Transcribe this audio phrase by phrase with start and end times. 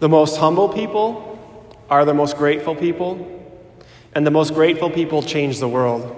[0.00, 1.38] The most humble people
[1.90, 3.26] are the most grateful people,
[4.14, 6.16] and the most grateful people change the world.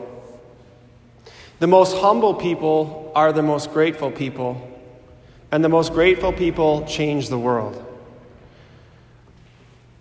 [1.58, 4.70] The most humble people are the most grateful people,
[5.50, 7.84] and the most grateful people change the world.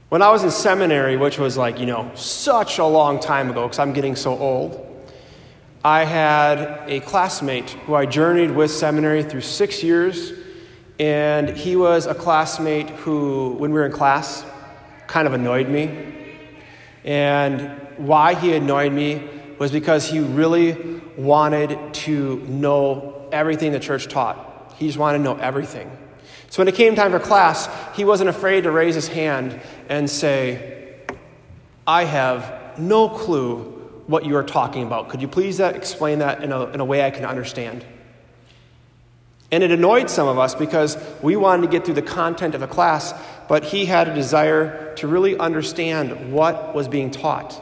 [0.10, 3.64] When I was in seminary, which was like, you know, such a long time ago
[3.64, 4.88] because I'm getting so old,
[5.84, 10.34] I had a classmate who I journeyed with seminary through six years,
[11.02, 14.46] and he was a classmate who, when we were in class,
[15.08, 16.14] kind of annoyed me.
[17.04, 24.10] And why he annoyed me was because he really wanted to know everything the church
[24.10, 24.76] taught.
[24.78, 25.90] He just wanted to know everything.
[26.52, 29.60] So when it came time for class, he wasn't afraid to raise his hand
[29.90, 31.00] and say,
[31.88, 33.64] I have no clue
[34.06, 35.10] what you are talking about.
[35.10, 37.84] Could you please uh, explain that in a, in a way I can understand?
[39.52, 42.62] And it annoyed some of us because we wanted to get through the content of
[42.62, 43.14] the class,
[43.50, 47.62] but he had a desire to really understand what was being taught.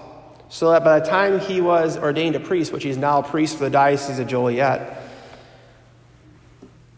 [0.50, 3.58] So that by the time he was ordained a priest, which he's now a priest
[3.58, 4.98] for the Diocese of Joliet,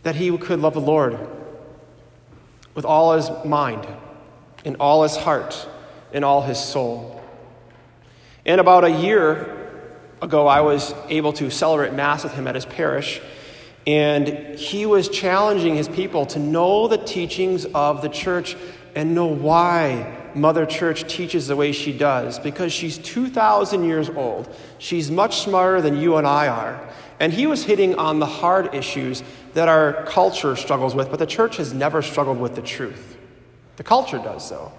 [0.03, 1.17] that he could love the Lord
[2.73, 3.88] with all his mind,
[4.64, 5.67] in all his heart,
[6.11, 7.22] in all his soul.
[8.45, 9.70] And about a year
[10.22, 13.22] ago, I was able to celebrate Mass with him at his parish.
[13.87, 18.55] And he was challenging his people to know the teachings of the church
[18.95, 22.37] and know why Mother Church teaches the way she does.
[22.39, 24.53] Because she's 2,000 years old.
[24.77, 26.89] She's much smarter than you and I are.
[27.19, 31.25] And he was hitting on the hard issues that our culture struggles with, but the
[31.25, 33.17] church has never struggled with the truth.
[33.77, 34.71] The culture does, though.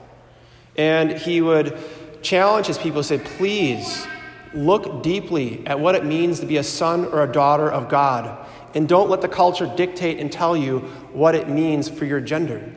[0.77, 1.79] And he would
[2.23, 4.07] challenge his people to say, please
[4.55, 8.47] look deeply at what it means to be a son or a daughter of God.
[8.75, 10.81] And don't let the culture dictate and tell you
[11.13, 12.73] what it means for your gender.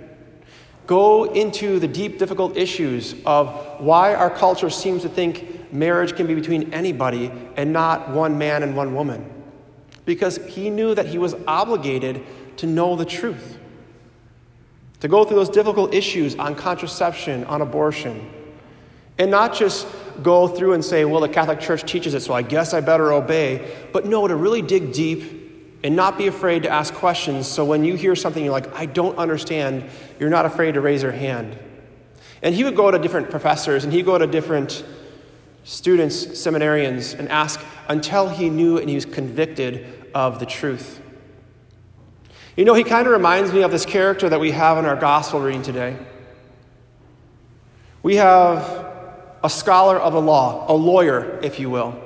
[0.87, 6.27] Go into the deep, difficult issues of why our culture seems to think marriage can
[6.27, 9.31] be between anybody and not one man and one woman.
[10.05, 12.23] Because he knew that he was obligated
[12.57, 13.57] to know the truth,
[14.99, 18.29] to go through those difficult issues on contraception, on abortion,
[19.17, 19.87] and not just
[20.21, 23.11] go through and say, well, the Catholic Church teaches it, so I guess I better
[23.11, 23.75] obey.
[23.91, 25.44] But no, to really dig deep
[25.83, 27.47] and not be afraid to ask questions.
[27.47, 31.03] So when you hear something you're like, I don't understand, you're not afraid to raise
[31.03, 31.57] your hand.
[32.41, 34.83] And he would go to different professors and he'd go to different
[35.63, 41.01] students, seminarians, and ask until he knew and he was convicted of the truth.
[42.55, 44.95] You know, he kind of reminds me of this character that we have in our
[44.95, 45.97] gospel reading today.
[48.01, 48.85] We have
[49.43, 52.01] a scholar of the law, a lawyer, if you will.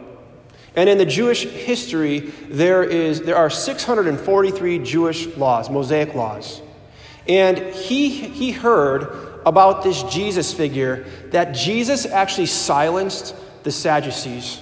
[0.80, 6.62] And in the Jewish history, there, is, there are 643 Jewish laws, Mosaic laws.
[7.28, 14.62] And he, he heard about this Jesus figure that Jesus actually silenced the Sadducees.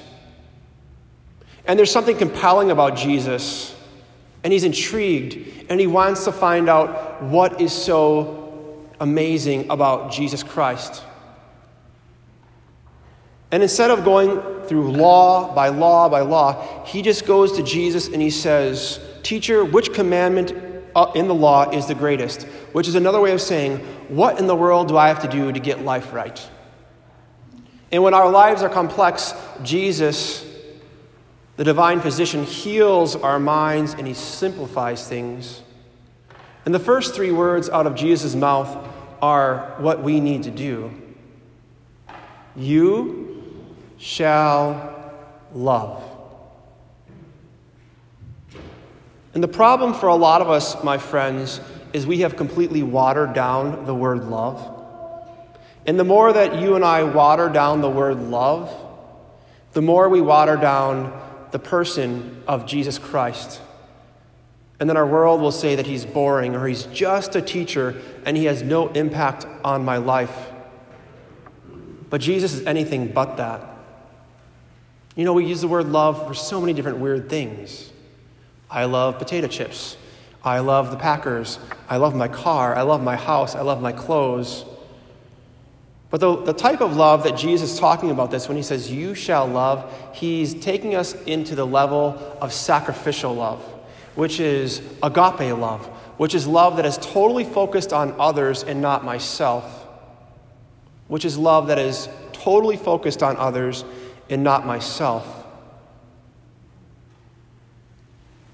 [1.67, 3.75] And there's something compelling about Jesus,
[4.43, 10.41] and he's intrigued, and he wants to find out what is so amazing about Jesus
[10.41, 11.03] Christ.
[13.51, 18.07] And instead of going through law by law by law, he just goes to Jesus
[18.07, 20.53] and he says, Teacher, which commandment
[20.95, 22.43] uh, in the law is the greatest?
[22.73, 23.77] Which is another way of saying,
[24.09, 26.49] What in the world do I have to do to get life right?
[27.91, 29.33] And when our lives are complex,
[29.63, 30.45] Jesus,
[31.55, 35.61] the divine physician, heals our minds and he simplifies things.
[36.65, 38.85] And the first three words out of Jesus' mouth
[39.21, 40.91] are what we need to do.
[42.57, 43.26] You
[43.97, 45.13] shall
[45.53, 46.03] love.
[49.33, 51.61] And the problem for a lot of us, my friends,
[51.93, 54.73] is we have completely watered down the word love.
[55.85, 58.73] And the more that you and I water down the word love,
[59.73, 61.13] the more we water down
[61.51, 63.61] the person of Jesus Christ.
[64.79, 68.35] And then our world will say that he's boring or he's just a teacher and
[68.35, 70.51] he has no impact on my life.
[72.09, 73.76] But Jesus is anything but that.
[75.17, 77.91] You know, we use the word love for so many different weird things.
[78.69, 79.97] I love potato chips.
[80.43, 81.57] I love the Packers.
[81.89, 82.75] I love my car.
[82.75, 83.55] I love my house.
[83.55, 84.63] I love my clothes.
[86.11, 88.91] But the, the type of love that Jesus is talking about this when he says,
[88.91, 93.59] You shall love, he's taking us into the level of sacrificial love,
[94.13, 95.83] which is agape love,
[96.17, 99.87] which is love that is totally focused on others and not myself,
[101.07, 103.83] which is love that is totally focused on others
[104.29, 105.45] and not myself.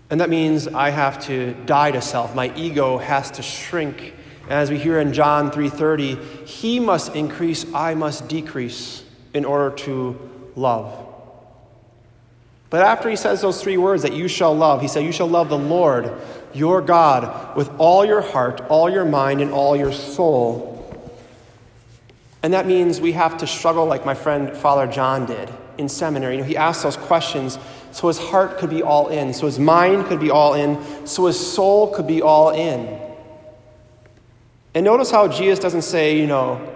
[0.09, 2.35] And that means I have to die to self.
[2.35, 4.13] My ego has to shrink
[4.49, 9.03] As we hear in John 3:30, he must increase, I must decrease
[9.33, 10.19] in order to
[10.55, 10.91] love.
[12.69, 15.29] But after he says those three words that you shall love, he said, You shall
[15.29, 16.11] love the Lord
[16.53, 20.69] your God with all your heart, all your mind, and all your soul.
[22.41, 26.35] And that means we have to struggle like my friend Father John did in seminary.
[26.35, 27.57] You know, he asked those questions
[27.91, 31.27] so his heart could be all in, so his mind could be all in, so
[31.27, 32.99] his soul could be all in.
[34.73, 36.69] And notice how Jesus doesn't say, you know,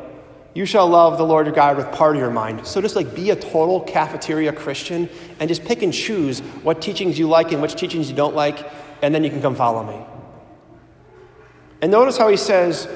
[0.53, 2.65] you shall love the Lord your God with part of your mind.
[2.65, 5.09] So just like be a total cafeteria Christian
[5.39, 8.67] and just pick and choose what teachings you like and which teachings you don't like,
[9.01, 10.03] and then you can come follow me.
[11.81, 12.87] And notice how he says,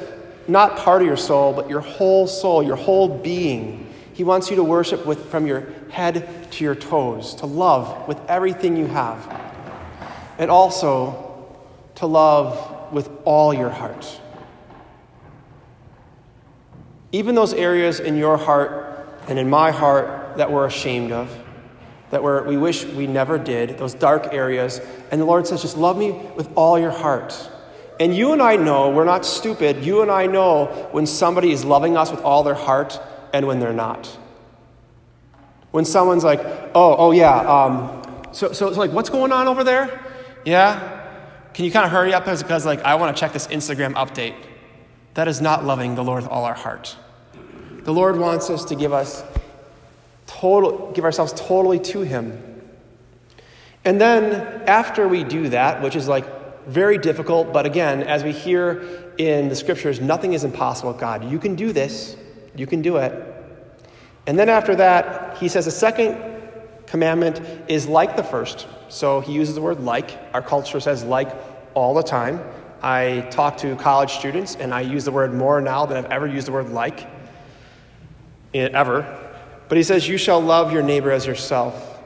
[0.48, 3.81] not part of your soul, but your whole soul, your whole being.
[4.14, 8.20] He wants you to worship with, from your head to your toes, to love with
[8.28, 9.18] everything you have,
[10.38, 11.48] and also
[11.96, 14.20] to love with all your heart.
[17.12, 21.30] Even those areas in your heart and in my heart that we're ashamed of,
[22.10, 24.82] that we're, we wish we never did, those dark areas.
[25.12, 27.50] And the Lord says, just love me with all your heart.
[28.00, 31.64] And you and I know, we're not stupid, you and I know when somebody is
[31.64, 33.00] loving us with all their heart
[33.34, 34.06] and when they're not.
[35.72, 36.42] When someone's like,
[36.76, 38.02] oh, oh yeah, um,
[38.32, 40.00] so, so, so like, what's going on over there?
[40.46, 41.00] Yeah?
[41.54, 44.36] Can you kind of hurry up because like I want to check this Instagram update?
[45.14, 46.96] That is not loving the Lord with all our heart.
[47.84, 49.24] The Lord wants us to give us
[50.28, 52.62] total, give ourselves totally to Him.
[53.84, 58.32] And then after we do that, which is like very difficult, but again, as we
[58.32, 61.30] hear in the scriptures, nothing is impossible God.
[61.30, 62.16] You can do this,
[62.56, 63.14] you can do it.
[64.28, 66.18] And then after that, he says the second
[66.86, 68.68] commandment is like the first.
[68.90, 70.18] So he uses the word like.
[70.34, 71.34] Our culture says like
[71.74, 72.42] all the time.
[72.82, 76.28] I talk to college students and I use the word more now than I've ever
[76.28, 77.08] used the word like,
[78.54, 79.20] eh, ever.
[79.70, 82.00] But he says, You shall love your neighbor as yourself.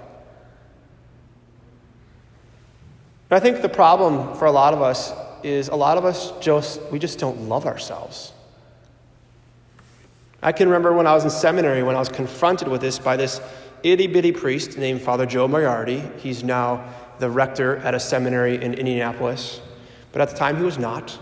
[3.30, 5.14] And I think the problem for a lot of us
[5.44, 8.34] is a lot of us just, we just don't love ourselves.
[10.46, 13.18] I can remember when I was in seminary when I was confronted with this by
[13.18, 13.42] this
[13.82, 16.04] itty bitty priest named Father Joe Moriarty.
[16.18, 16.88] He's now
[17.18, 19.60] the rector at a seminary in Indianapolis.
[20.12, 21.18] But at the time, he was not.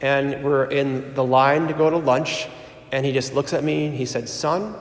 [0.00, 2.46] And we're in the line to go to lunch,
[2.92, 4.76] and he just looks at me and he said, Son,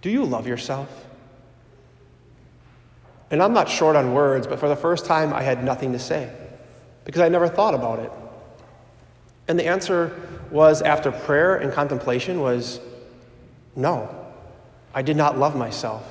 [0.00, 0.88] do you love yourself?
[3.30, 5.98] And I'm not short on words, but for the first time, I had nothing to
[5.98, 6.32] say
[7.04, 8.10] because I never thought about it.
[9.48, 10.18] And the answer
[10.50, 12.80] was, after prayer and contemplation, was
[13.76, 14.14] no,
[14.94, 16.04] I did not love myself.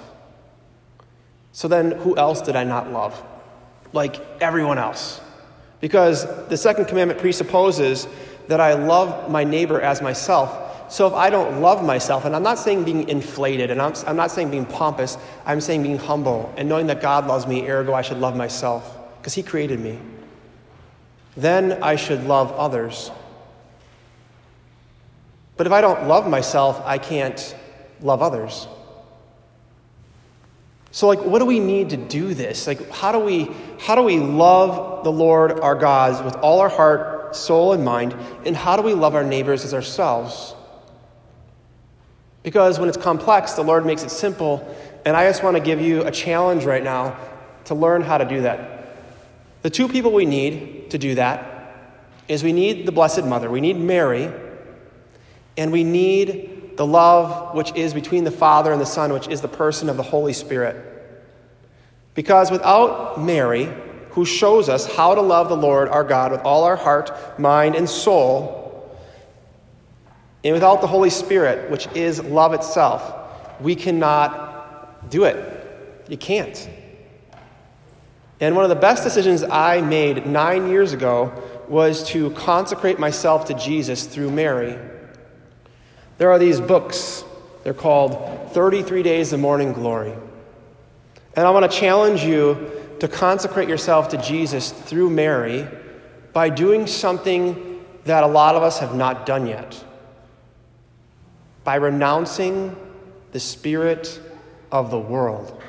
[1.51, 3.22] So then, who else did I not love?
[3.92, 5.19] Like everyone else.
[5.80, 8.07] Because the second commandment presupposes
[8.48, 10.92] that I love my neighbor as myself.
[10.92, 14.16] So if I don't love myself, and I'm not saying being inflated, and I'm, I'm
[14.16, 17.94] not saying being pompous, I'm saying being humble and knowing that God loves me, ergo
[17.94, 20.00] I should love myself, because He created me.
[21.36, 23.12] Then I should love others.
[25.57, 27.56] But if I don't love myself, I can't
[28.01, 28.68] love others.
[30.92, 32.65] So, like, what do we need to do this?
[32.65, 36.69] Like, how do we how do we love the Lord our God with all our
[36.69, 38.15] heart, soul, and mind?
[38.45, 40.56] And how do we love our neighbors as ourselves?
[42.44, 44.76] Because when it's complex, the Lord makes it simple.
[45.06, 47.18] And I just want to give you a challenge right now
[47.66, 48.87] to learn how to do that.
[49.61, 51.76] The two people we need to do that
[52.28, 54.31] is we need the Blessed Mother, we need Mary,
[55.57, 59.42] and we need the love which is between the Father and the Son, which is
[59.42, 60.76] the person of the Holy Spirit.
[62.14, 63.71] Because without Mary,
[64.11, 67.76] who shows us how to love the Lord our God with all our heart, mind,
[67.76, 68.64] and soul,
[70.44, 73.14] and without the Holy Spirit, which is love itself,
[73.59, 76.06] we cannot do it.
[76.07, 76.69] You can't.
[78.40, 81.33] And one of the best decisions I made nine years ago
[81.68, 84.78] was to consecrate myself to Jesus through Mary.
[86.18, 87.24] There are these books.
[87.64, 90.14] They're called 33 Days of Morning Glory.
[91.36, 95.68] And I want to challenge you to consecrate yourself to Jesus through Mary
[96.33, 99.83] by doing something that a lot of us have not done yet.
[101.64, 102.76] By renouncing
[103.31, 104.19] the spirit
[104.71, 105.62] of the world.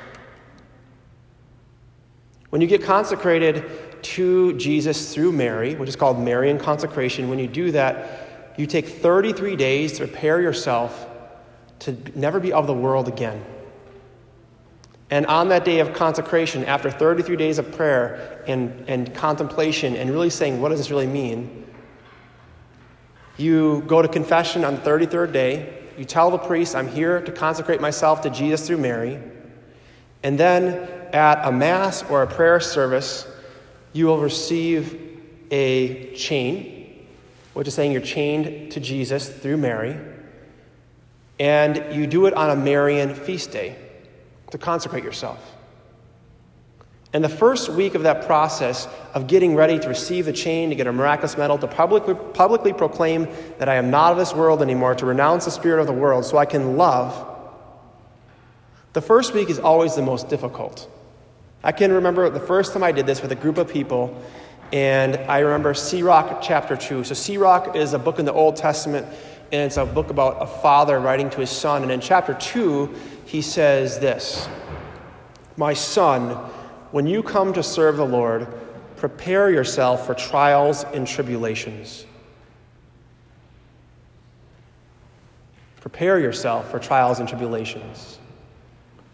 [2.49, 3.69] When you get consecrated
[4.01, 8.28] to Jesus through Mary, which is called Marian consecration, when you do that,
[8.59, 11.07] you take 33 days to prepare yourself
[11.79, 13.41] to never be of the world again.
[15.09, 20.09] And on that day of consecration, after 33 days of prayer and, and contemplation and
[20.09, 21.65] really saying, what does this really mean?
[23.37, 25.73] You go to confession on the 33rd day.
[25.97, 29.19] You tell the priest, I'm here to consecrate myself to Jesus through Mary.
[30.21, 33.25] And then at a Mass or a prayer service,
[33.93, 35.17] you will receive
[35.49, 36.78] a chain,
[37.59, 39.99] which is saying you're chained to Jesus through Mary.
[41.41, 43.75] And you do it on a Marian feast day
[44.51, 45.57] to consecrate yourself.
[47.11, 50.75] And the first week of that process of getting ready to receive the chain, to
[50.75, 54.61] get a miraculous medal, to publicly, publicly proclaim that I am not of this world
[54.61, 57.27] anymore, to renounce the spirit of the world so I can love,
[58.93, 60.89] the first week is always the most difficult.
[61.61, 64.17] I can remember the first time I did this with a group of people,
[64.71, 67.03] and I remember Sirach chapter 2.
[67.03, 69.07] So, Sirach is a book in the Old Testament,
[69.51, 71.81] and it's a book about a father writing to his son.
[71.81, 72.93] And in chapter 2,
[73.25, 74.47] he says this
[75.57, 76.31] My son,
[76.91, 78.47] when you come to serve the Lord,
[78.95, 82.05] prepare yourself for trials and tribulations.
[85.81, 88.19] Prepare yourself for trials and tribulations.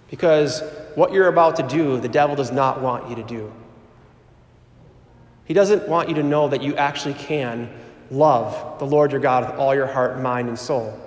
[0.09, 0.61] Because
[0.95, 3.53] what you're about to do, the devil does not want you to do.
[5.45, 7.69] He doesn't want you to know that you actually can
[8.11, 10.99] love the Lord your God with all your heart, mind, and soul.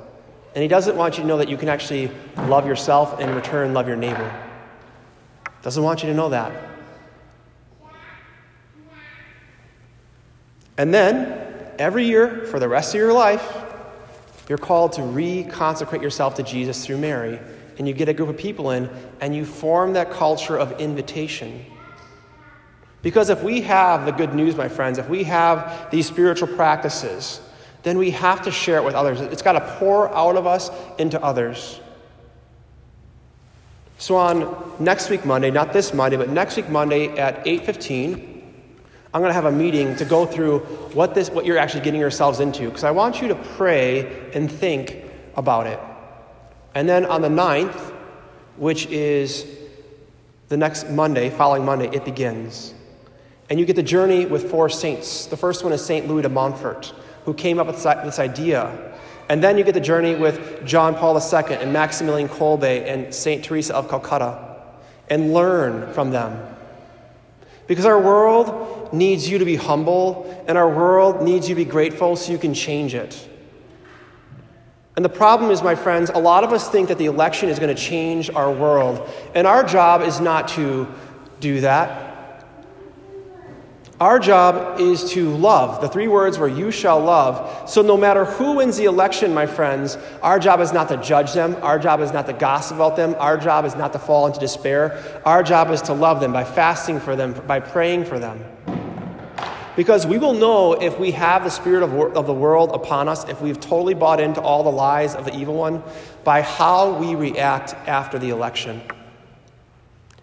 [0.54, 3.36] And He doesn't want you to know that you can actually love yourself and in
[3.36, 4.32] return love your neighbor.
[5.62, 6.52] Doesn't want you to know that.
[10.76, 13.64] And then, every year for the rest of your life,
[14.48, 17.40] you're called to reconsecrate yourself to Jesus through Mary.
[17.76, 18.88] And you get a group of people in,
[19.20, 21.64] and you form that culture of invitation.
[23.08, 27.40] Because if we have the good news, my friends, if we have these spiritual practices,
[27.82, 29.22] then we have to share it with others.
[29.22, 31.80] It's got to pour out of us into others.
[33.96, 38.42] So on next week Monday, not this Monday, but next week Monday at 8:15,
[39.14, 40.58] I'm going to have a meeting to go through
[40.92, 44.52] what this what you're actually getting yourselves into because I want you to pray and
[44.52, 45.02] think
[45.34, 45.80] about it.
[46.74, 47.90] And then on the 9th,
[48.58, 49.46] which is
[50.50, 52.74] the next Monday, following Monday, it begins.
[53.50, 55.26] And you get the journey with four saints.
[55.26, 56.06] The first one is St.
[56.06, 56.92] Louis de Montfort,
[57.24, 58.88] who came up with this idea
[59.28, 63.44] and then you get the journey with John Paul II and Maximilian Kolbe and St.
[63.44, 64.56] Teresa of Calcutta
[65.10, 66.54] and learn from them.
[67.66, 71.70] Because our world needs you to be humble and our world needs you to be
[71.70, 73.28] grateful so you can change it.
[74.96, 77.58] And the problem is, my friends, a lot of us think that the election is
[77.58, 79.08] going to change our world.
[79.34, 80.88] And our job is not to
[81.38, 82.07] do that.
[84.00, 85.80] Our job is to love.
[85.80, 87.68] The three words were, you shall love.
[87.68, 91.32] So, no matter who wins the election, my friends, our job is not to judge
[91.32, 91.56] them.
[91.62, 93.16] Our job is not to gossip about them.
[93.18, 95.20] Our job is not to fall into despair.
[95.24, 98.44] Our job is to love them by fasting for them, by praying for them.
[99.74, 103.28] Because we will know if we have the spirit of, of the world upon us,
[103.28, 105.82] if we've totally bought into all the lies of the evil one,
[106.22, 108.80] by how we react after the election.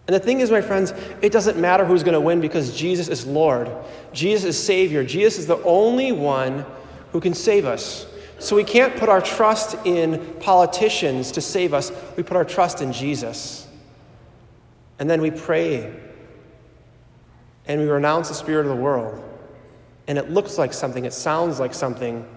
[0.07, 3.07] And the thing is, my friends, it doesn't matter who's going to win because Jesus
[3.07, 3.71] is Lord.
[4.13, 5.03] Jesus is Savior.
[5.03, 6.65] Jesus is the only one
[7.11, 8.05] who can save us.
[8.37, 11.91] So we can't put our trust in politicians to save us.
[12.17, 13.67] We put our trust in Jesus.
[14.99, 15.93] And then we pray
[17.67, 19.23] and we renounce the spirit of the world.
[20.07, 22.27] And it looks like something, it sounds like something.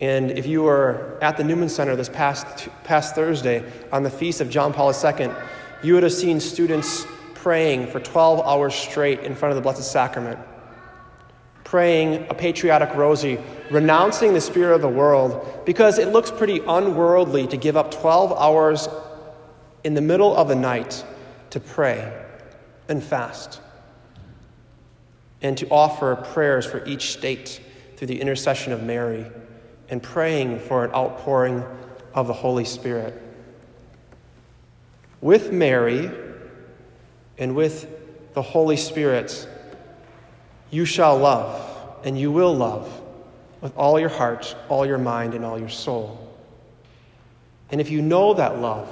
[0.00, 4.40] And if you were at the Newman Center this past, past Thursday on the feast
[4.40, 5.30] of John Paul II,
[5.82, 9.90] you would have seen students praying for 12 hours straight in front of the Blessed
[9.90, 10.38] Sacrament,
[11.62, 13.38] praying a patriotic rosary,
[13.70, 18.32] renouncing the spirit of the world, because it looks pretty unworldly to give up 12
[18.32, 18.88] hours
[19.84, 21.04] in the middle of the night
[21.50, 22.12] to pray
[22.88, 23.60] and fast
[25.40, 27.60] and to offer prayers for each state
[27.96, 29.24] through the intercession of Mary
[29.88, 31.64] and praying for an outpouring
[32.14, 33.22] of the Holy Spirit
[35.20, 36.10] with Mary
[37.38, 39.48] and with the Holy Spirit,
[40.70, 42.88] you shall love, and you will love
[43.60, 46.24] with all your heart, all your mind, and all your soul.
[47.70, 48.88] And if you know that love,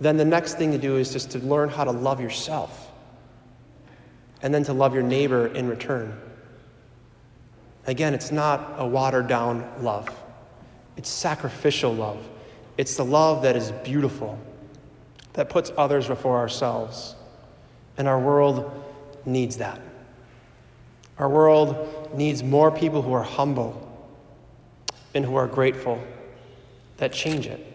[0.00, 2.90] then the next thing to do is just to learn how to love yourself
[4.42, 6.18] and then to love your neighbor in return.
[7.86, 10.08] Again, it's not a watered down love,
[10.96, 12.26] it's sacrificial love.
[12.78, 14.38] It's the love that is beautiful
[15.34, 17.14] that puts others before ourselves.
[17.96, 18.70] And our world
[19.24, 19.80] needs that.
[21.18, 23.86] Our world needs more people who are humble
[25.14, 26.02] and who are grateful
[26.96, 27.66] that change it,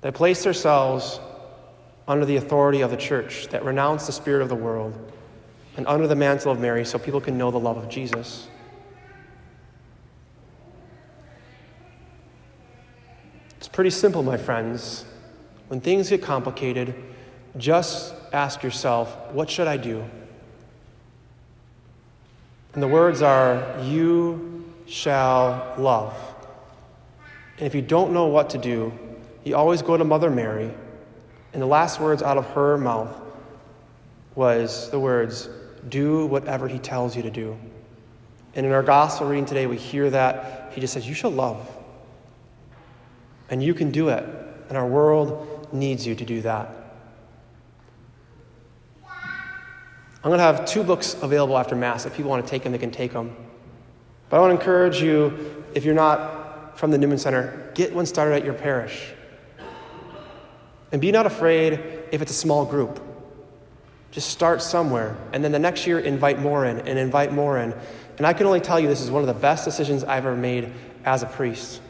[0.00, 1.20] that place themselves
[2.08, 5.12] under the authority of the church, that renounce the spirit of the world
[5.76, 8.48] and under the mantle of Mary so people can know the love of Jesus.
[13.58, 15.04] It's pretty simple, my friends.
[15.70, 16.96] When things get complicated,
[17.56, 20.04] just ask yourself, what should I do?
[22.74, 26.12] And the words are, You shall love.
[27.58, 28.92] And if you don't know what to do,
[29.44, 30.74] you always go to Mother Mary.
[31.52, 33.16] And the last words out of her mouth
[34.34, 35.48] was the words,
[35.88, 37.56] Do whatever he tells you to do.
[38.56, 41.64] And in our gospel reading today, we hear that he just says, You shall love.
[43.48, 44.24] And you can do it.
[44.68, 46.68] And our world needs you to do that.
[50.22, 52.04] I'm going to have two books available after Mass.
[52.04, 53.34] If people want to take them, they can take them.
[54.28, 58.04] But I want to encourage you, if you're not from the Newman Center, get one
[58.04, 59.12] started at your parish.
[60.92, 61.72] And be not afraid
[62.12, 63.00] if it's a small group.
[64.10, 65.16] Just start somewhere.
[65.32, 67.74] And then the next year, invite more in and invite more in.
[68.18, 70.36] And I can only tell you this is one of the best decisions I've ever
[70.36, 70.72] made
[71.04, 71.80] as a priest.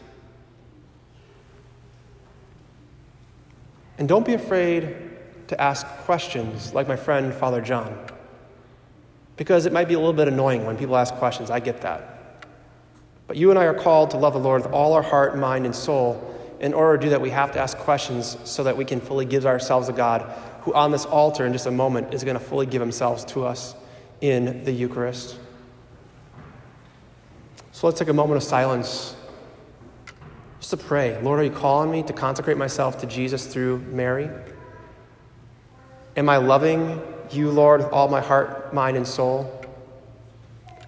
[4.01, 4.97] And don't be afraid
[5.49, 7.97] to ask questions like my friend Father John.
[9.37, 11.51] Because it might be a little bit annoying when people ask questions.
[11.51, 12.47] I get that.
[13.27, 15.67] But you and I are called to love the Lord with all our heart, mind,
[15.67, 16.35] and soul.
[16.61, 19.27] In order to do that, we have to ask questions so that we can fully
[19.27, 20.23] give ourselves to God,
[20.63, 23.45] who on this altar in just a moment is going to fully give himself to
[23.45, 23.75] us
[24.23, 25.39] in the Eucharist.
[27.73, 29.15] So let's take a moment of silence
[30.71, 31.21] to pray.
[31.23, 34.29] Lord, are you calling me to consecrate myself to Jesus through Mary?
[36.17, 37.01] Am I loving
[37.31, 39.65] you, Lord, with all my heart, mind, and soul?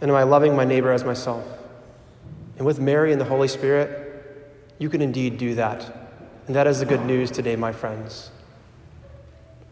[0.00, 1.44] And am I loving my neighbor as myself?
[2.56, 4.02] And with Mary and the Holy Spirit,
[4.78, 6.10] you can indeed do that.
[6.46, 8.30] And that is the good news today, my friends.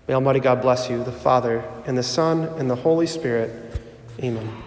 [0.06, 3.80] May Almighty God bless you, the Father, and the Son, and the Holy Spirit.
[4.20, 4.62] Amen.